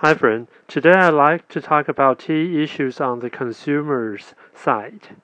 Hi 0.00 0.14
friend, 0.14 0.46
today 0.68 0.92
I'd 0.92 1.08
like 1.08 1.48
to 1.48 1.60
talk 1.60 1.88
about 1.88 2.20
tea 2.20 2.62
issues 2.62 3.00
on 3.00 3.18
the 3.18 3.28
consumer's 3.28 4.32
side. 4.54 5.16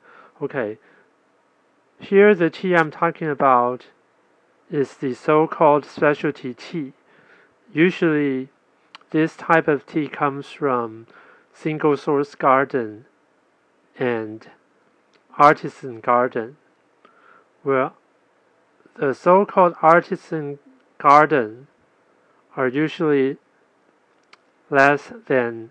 Okay, 0.42 0.78
here 2.00 2.34
the 2.34 2.50
tea 2.50 2.74
I'm 2.74 2.90
talking 2.90 3.28
about 3.28 3.86
is 4.68 4.94
the 4.94 5.14
so-called 5.14 5.84
specialty 5.84 6.54
tea. 6.54 6.92
Usually 7.72 8.48
this 9.10 9.36
type 9.36 9.68
of 9.68 9.86
tea 9.86 10.08
comes 10.08 10.48
from 10.48 11.06
single 11.52 11.96
source 11.96 12.34
garden 12.34 13.04
and 13.96 14.50
artisan 15.38 16.00
garden. 16.00 16.56
Well, 17.62 17.94
the 18.96 19.14
so-called 19.14 19.76
artisan 19.82 20.58
garden 20.98 21.68
are 22.56 22.66
usually 22.66 23.36
less 24.70 25.12
than 25.26 25.70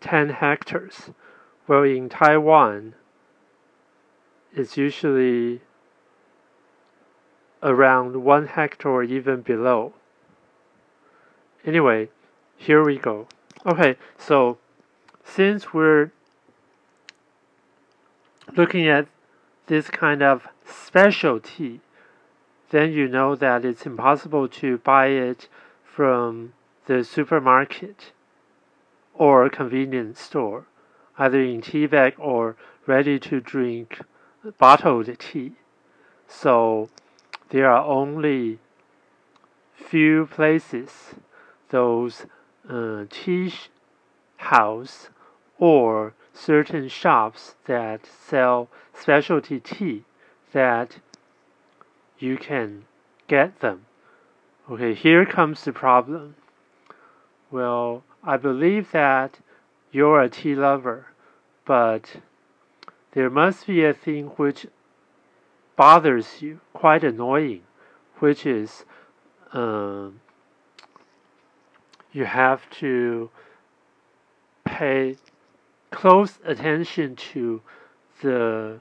10 0.00 0.30
hectares, 0.30 1.10
while 1.66 1.82
in 1.82 2.08
Taiwan, 2.08 2.94
it's 4.54 4.76
usually 4.76 5.60
around 7.62 8.22
1 8.22 8.46
hectare 8.46 8.90
or 8.92 9.02
even 9.02 9.42
below. 9.42 9.92
Anyway, 11.64 12.08
here 12.56 12.84
we 12.84 12.98
go. 12.98 13.26
Okay, 13.66 13.96
so 14.16 14.58
since 15.24 15.74
we're 15.74 16.10
looking 18.56 18.88
at 18.88 19.06
this 19.66 19.90
kind 19.90 20.22
of 20.22 20.48
specialty, 20.64 21.80
then 22.70 22.92
you 22.92 23.08
know 23.08 23.34
that 23.34 23.64
it's 23.64 23.84
impossible 23.84 24.48
to 24.48 24.78
buy 24.78 25.06
it 25.06 25.48
from 25.84 26.52
the 26.88 27.04
supermarket 27.04 28.12
or 29.12 29.50
convenience 29.50 30.18
store, 30.18 30.64
either 31.18 31.40
in 31.40 31.60
tea 31.60 31.86
bag 31.86 32.14
or 32.16 32.56
ready 32.86 33.18
to 33.18 33.40
drink 33.40 34.00
bottled 34.56 35.06
tea. 35.18 35.52
So 36.26 36.88
there 37.50 37.70
are 37.70 37.84
only 37.84 38.58
few 39.74 40.26
places, 40.26 41.14
those 41.68 42.24
uh, 42.68 43.04
tea 43.10 43.52
house 44.38 45.10
or 45.58 46.14
certain 46.32 46.88
shops 46.88 47.56
that 47.66 48.06
sell 48.06 48.70
specialty 48.98 49.60
tea 49.60 50.04
that 50.52 51.00
you 52.18 52.38
can 52.38 52.86
get 53.26 53.60
them. 53.60 53.84
Okay, 54.70 54.94
here 54.94 55.26
comes 55.26 55.64
the 55.64 55.72
problem. 55.72 56.34
Well, 57.50 58.04
I 58.22 58.36
believe 58.36 58.90
that 58.92 59.38
you're 59.90 60.20
a 60.20 60.28
tea 60.28 60.54
lover, 60.54 61.06
but 61.64 62.16
there 63.12 63.30
must 63.30 63.66
be 63.66 63.84
a 63.84 63.94
thing 63.94 64.26
which 64.36 64.66
bothers 65.76 66.42
you, 66.42 66.60
quite 66.74 67.02
annoying, 67.04 67.62
which 68.18 68.44
is 68.44 68.84
um, 69.52 70.20
you 72.12 72.26
have 72.26 72.68
to 72.70 73.30
pay 74.64 75.16
close 75.90 76.38
attention 76.44 77.16
to 77.16 77.62
the 78.20 78.80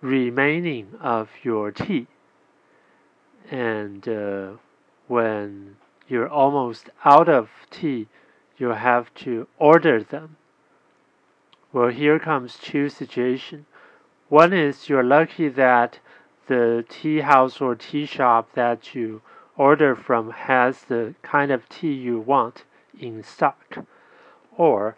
remaining 0.00 0.88
of 1.00 1.28
your 1.42 1.70
tea. 1.70 2.06
And 3.50 4.08
uh, 4.08 4.52
when 5.06 5.76
you're 6.08 6.28
almost 6.28 6.90
out 7.04 7.28
of 7.28 7.50
tea, 7.70 8.08
you 8.58 8.68
have 8.68 9.12
to 9.14 9.48
order 9.58 10.02
them. 10.02 10.36
Well, 11.72 11.88
here 11.88 12.18
comes 12.18 12.56
two 12.56 12.88
situations. 12.88 13.66
One 14.28 14.52
is 14.52 14.88
you're 14.88 15.02
lucky 15.02 15.48
that 15.48 15.98
the 16.46 16.84
tea 16.88 17.20
house 17.20 17.60
or 17.60 17.74
tea 17.74 18.06
shop 18.06 18.52
that 18.54 18.94
you 18.94 19.22
order 19.56 19.94
from 19.94 20.30
has 20.30 20.82
the 20.82 21.14
kind 21.22 21.50
of 21.50 21.68
tea 21.68 21.92
you 21.92 22.18
want 22.18 22.64
in 22.98 23.22
stock. 23.22 23.86
Or, 24.56 24.96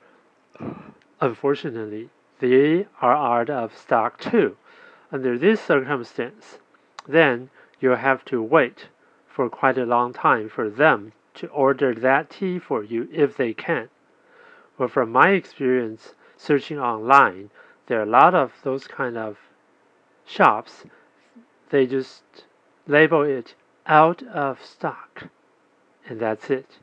unfortunately, 1.20 2.10
they 2.40 2.86
are 3.00 3.14
out 3.14 3.48
of 3.48 3.76
stock 3.76 4.18
too. 4.20 4.56
Under 5.12 5.38
this 5.38 5.60
circumstance, 5.60 6.58
then 7.06 7.50
you 7.80 7.90
have 7.90 8.24
to 8.26 8.42
wait 8.42 8.88
for 9.36 9.50
quite 9.50 9.76
a 9.76 9.84
long 9.84 10.14
time 10.14 10.48
for 10.48 10.70
them 10.70 11.12
to 11.34 11.46
order 11.48 11.94
that 11.94 12.30
tea 12.30 12.58
for 12.58 12.82
you 12.82 13.06
if 13.12 13.36
they 13.36 13.52
can. 13.52 13.90
But 14.78 14.90
from 14.90 15.12
my 15.12 15.32
experience 15.32 16.14
searching 16.38 16.78
online, 16.78 17.50
there 17.86 18.00
are 18.00 18.04
a 18.04 18.18
lot 18.20 18.34
of 18.34 18.52
those 18.62 18.86
kind 18.86 19.18
of 19.18 19.36
shops. 20.24 20.86
They 21.68 21.86
just 21.86 22.22
label 22.86 23.24
it 23.24 23.54
out 23.86 24.22
of 24.22 24.64
stock, 24.64 25.24
and 26.08 26.18
that's 26.18 26.48
it. 26.48 26.78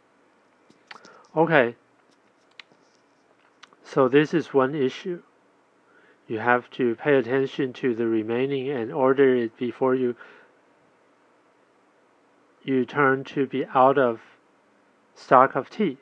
Okay, 1.36 1.76
so 3.84 4.08
this 4.08 4.32
is 4.32 4.54
one 4.54 4.76
issue. 4.76 5.24
You 6.28 6.38
have 6.38 6.70
to 6.72 6.94
pay 6.98 7.16
attention 7.16 7.74
to 7.74 7.96
the 7.96 8.06
remaining 8.06 8.70
and 8.70 8.94
order 8.94 9.36
it 9.36 9.58
before 9.58 9.96
you 9.96 10.16
you 12.64 12.86
turn 12.86 13.24
to 13.24 13.46
be 13.46 13.66
out 13.74 13.98
of 13.98 14.22
stock 15.16 15.56
of 15.56 15.70
tea. 15.70 15.98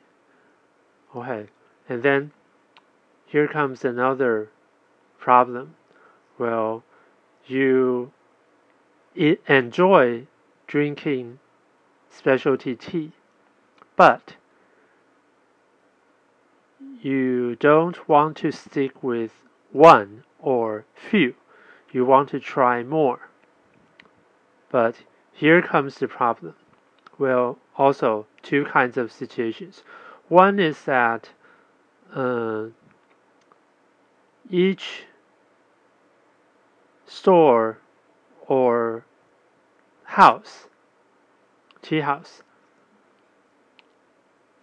Okay, 1.14 1.48
and 1.88 2.02
then 2.02 2.32
here 3.26 3.48
comes 3.48 3.84
another 3.84 4.50
problem. 5.18 5.74
Well, 6.38 6.82
you 7.46 8.12
enjoy 9.14 10.26
drinking 10.66 11.38
specialty 12.10 12.74
tea, 12.76 13.12
but 13.96 14.36
you 17.00 17.56
don't 17.56 18.08
want 18.08 18.36
to 18.38 18.52
stick 18.52 19.02
with 19.02 19.32
one 19.72 20.24
or 20.38 20.84
few. 20.94 21.34
You 21.90 22.04
want 22.04 22.30
to 22.30 22.40
try 22.40 22.82
more. 22.82 23.28
But 24.70 24.96
here 25.32 25.62
comes 25.62 25.96
the 25.96 26.08
problem. 26.08 26.54
Well, 27.18 27.58
also 27.76 28.26
two 28.42 28.64
kinds 28.64 28.96
of 28.96 29.12
situations. 29.12 29.82
One 30.28 30.58
is 30.58 30.84
that 30.84 31.30
uh, 32.14 32.66
each 34.50 35.04
store 37.06 37.78
or 38.46 39.04
house, 40.04 40.68
tea 41.80 42.00
house, 42.00 42.42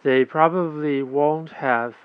they 0.04 0.24
probably 0.24 1.04
won't 1.04 1.52
have 1.52 1.96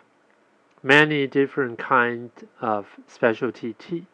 many 0.82 1.26
different 1.26 1.78
kinds 1.78 2.44
of 2.60 2.86
specialty 3.06 3.74
tea 3.74 4.06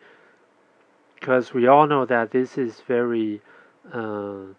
because 1.15 1.53
we 1.53 1.67
all 1.67 1.87
know 1.87 2.05
that 2.07 2.31
this 2.31 2.57
is 2.57 2.81
very 2.87 3.43
uh, 3.93 4.55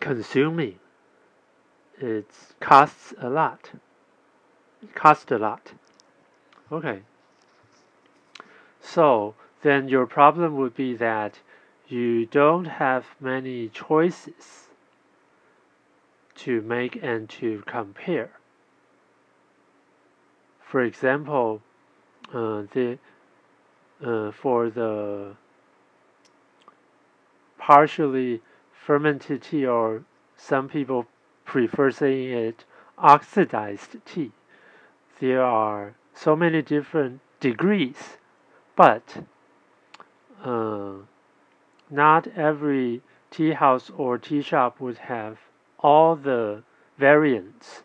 consuming. 0.00 0.78
It 1.98 2.30
costs 2.60 3.14
a 3.18 3.28
lot. 3.30 3.70
It 4.82 4.94
costs 4.94 5.30
a 5.30 5.38
lot. 5.38 5.72
Okay. 6.70 7.02
So 8.80 9.34
then 9.62 9.88
your 9.88 10.06
problem 10.06 10.56
would 10.56 10.74
be 10.74 10.94
that 10.96 11.40
you 11.88 12.26
don't 12.26 12.66
have 12.66 13.04
many 13.20 13.68
choices 13.68 14.68
to 16.36 16.60
make 16.60 16.98
and 17.02 17.28
to 17.30 17.62
compare. 17.66 18.30
For 20.60 20.82
example, 20.82 21.62
uh, 22.32 22.64
the 22.72 22.98
uh, 24.04 24.32
for 24.32 24.70
the 24.70 25.36
partially 27.66 28.42
fermented 28.70 29.40
tea, 29.40 29.66
or 29.66 30.04
some 30.36 30.68
people 30.68 31.06
prefer 31.46 31.90
saying 31.90 32.30
it 32.30 32.64
oxidized 32.98 33.96
tea. 34.04 34.30
There 35.18 35.42
are 35.42 35.94
so 36.12 36.36
many 36.36 36.60
different 36.60 37.20
degrees, 37.40 38.18
but 38.76 39.24
uh, 40.44 40.92
not 41.88 42.26
every 42.36 43.00
tea 43.30 43.52
house 43.52 43.90
or 43.96 44.18
tea 44.18 44.42
shop 44.42 44.78
would 44.78 44.98
have 44.98 45.38
all 45.78 46.16
the 46.16 46.62
variants. 46.98 47.82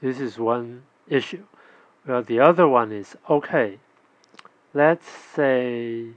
This 0.00 0.18
is 0.18 0.36
one 0.36 0.82
issue. 1.08 1.44
Well, 2.04 2.24
the 2.24 2.40
other 2.40 2.66
one 2.66 2.90
is 2.90 3.16
okay. 3.30 3.78
Let's 4.72 5.06
say 5.08 6.08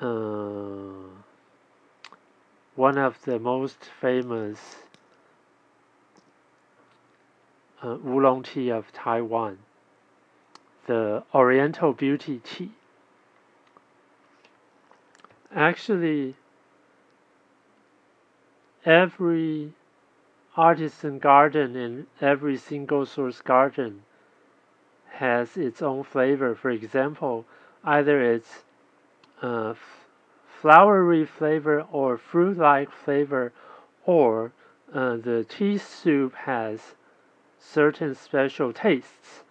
uh, 0.00 1.20
one 2.80 2.96
of 2.96 3.22
the 3.26 3.38
most 3.38 3.84
famous 4.00 4.76
uh, 7.82 7.98
oolong 8.06 8.42
tea 8.42 8.70
of 8.70 8.90
Taiwan, 8.90 9.58
the 10.86 11.22
Oriental 11.34 11.92
Beauty 11.92 12.40
Tea. 12.42 12.72
Actually, 15.54 16.36
every 18.86 19.74
artisan 20.56 21.18
garden 21.18 21.76
and 21.76 22.06
every 22.18 22.56
single 22.56 23.04
source 23.04 23.42
garden 23.42 24.04
has 25.16 25.54
its 25.58 25.82
own 25.82 26.02
flavor. 26.02 26.54
For 26.54 26.70
example, 26.70 27.44
either 27.84 28.22
it's 28.22 28.62
uh, 29.42 29.74
flowery 30.60 31.24
flavor 31.24 31.80
or 31.90 32.18
fruit-like 32.18 32.90
flavor, 32.92 33.50
or 34.04 34.52
uh, 34.92 35.16
the 35.16 35.46
tea 35.48 35.78
soup 35.78 36.34
has 36.34 36.94
certain 37.58 38.14
special 38.14 38.70
tastes. 38.70 39.42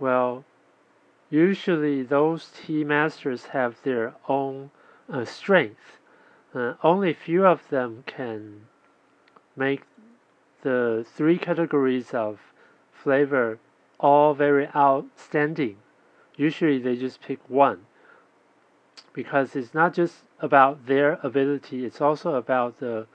Well, 0.00 0.44
usually 1.30 2.02
those 2.02 2.50
tea 2.50 2.82
masters 2.82 3.46
have 3.46 3.80
their 3.82 4.14
own 4.28 4.70
uh, 5.08 5.24
strength. 5.24 5.98
Uh, 6.52 6.74
only 6.82 7.12
few 7.12 7.46
of 7.46 7.68
them 7.68 8.02
can 8.06 8.62
make 9.54 9.82
the 10.62 11.06
three 11.14 11.38
categories 11.38 12.12
of 12.12 12.40
flavor 12.92 13.60
all 14.00 14.34
very 14.34 14.68
outstanding. 14.74 15.76
Usually 16.36 16.78
they 16.78 16.96
just 16.96 17.20
pick 17.20 17.38
one 17.48 17.86
because 19.12 19.56
it's 19.56 19.74
not 19.74 19.94
just 19.94 20.24
about 20.40 20.86
their 20.86 21.18
ability, 21.22 21.84
it's 21.84 22.00
also 22.00 22.34
about 22.34 22.78
the 22.80 23.06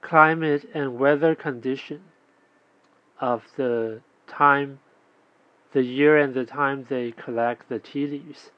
climate 0.00 0.68
and 0.74 0.98
weather 0.98 1.34
condition 1.34 2.00
of 3.20 3.44
the 3.56 4.00
time, 4.26 4.78
the 5.72 5.82
year 5.82 6.16
and 6.16 6.34
the 6.34 6.44
time 6.44 6.86
they 6.88 7.12
collect 7.12 7.68
the 7.68 7.78
tea 7.78 8.06
leaves. 8.06 8.50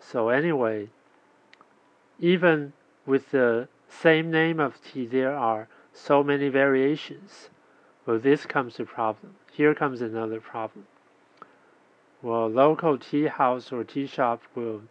So 0.00 0.28
anyway, 0.28 0.88
even 2.18 2.72
with 3.04 3.30
the 3.30 3.68
same 3.88 4.30
name 4.30 4.60
of 4.60 4.82
tea, 4.82 5.06
there 5.06 5.34
are 5.34 5.68
so 5.92 6.22
many 6.22 6.48
variations. 6.48 7.48
Well, 8.06 8.18
this 8.18 8.46
comes 8.46 8.78
a 8.78 8.84
problem. 8.84 9.34
Here 9.52 9.74
comes 9.74 10.00
another 10.00 10.40
problem. 10.40 10.86
Well, 12.20 12.48
local 12.48 12.98
tea 12.98 13.26
house 13.26 13.70
or 13.70 13.84
tea 13.84 14.06
shop 14.06 14.42
will 14.54 14.82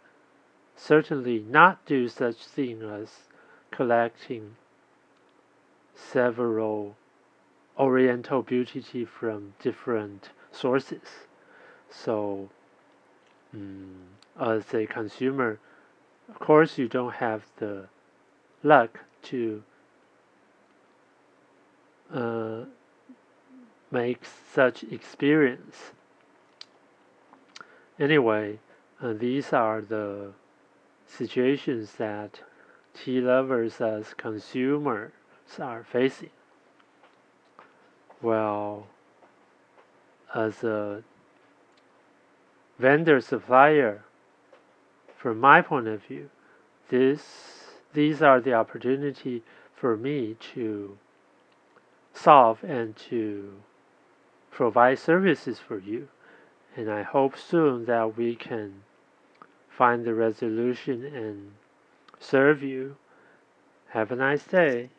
certainly 0.74 1.40
not 1.40 1.84
do 1.84 2.08
such 2.08 2.36
thing 2.36 2.82
as 2.82 3.28
collecting 3.70 4.56
several 5.94 6.96
Oriental 7.78 8.42
beauty 8.42 8.82
tea 8.82 9.04
from 9.04 9.54
different 9.60 10.30
sources. 10.50 11.26
So, 11.90 12.48
mm, 13.54 14.06
as 14.40 14.74
a 14.74 14.86
consumer, 14.86 15.60
of 16.28 16.38
course, 16.40 16.76
you 16.76 16.88
don't 16.88 17.14
have 17.14 17.44
the 17.58 17.88
luck 18.62 19.00
to 19.24 19.62
uh, 22.12 22.64
make 23.92 24.24
such 24.24 24.82
experience. 24.84 25.92
Anyway, 27.98 28.58
uh, 29.02 29.12
these 29.12 29.52
are 29.52 29.80
the 29.80 30.32
situations 31.06 31.92
that 31.98 32.40
tea 32.94 33.20
lovers 33.20 33.80
as 33.80 34.14
consumers 34.14 35.12
are 35.58 35.84
facing. 35.84 36.30
Well, 38.22 38.86
as 40.34 40.62
a 40.62 41.02
vendor 42.78 43.20
supplier, 43.20 44.04
from 45.16 45.40
my 45.40 45.62
point 45.62 45.88
of 45.88 46.04
view, 46.04 46.30
this 46.88 47.48
these 47.94 48.22
are 48.22 48.40
the 48.40 48.54
opportunity 48.54 49.42
for 49.74 49.96
me 49.96 50.36
to 50.54 50.98
solve 52.12 52.62
and 52.62 52.94
to 52.96 53.54
provide 54.50 54.98
services 54.98 55.58
for 55.58 55.78
you. 55.78 56.08
And 56.76 56.90
I 56.90 57.02
hope 57.02 57.36
soon 57.36 57.86
that 57.86 58.16
we 58.16 58.34
can 58.34 58.82
find 59.68 60.04
the 60.04 60.14
resolution 60.14 61.04
and 61.04 61.52
serve 62.20 62.62
you. 62.62 62.96
Have 63.90 64.12
a 64.12 64.16
nice 64.16 64.44
day. 64.44 64.90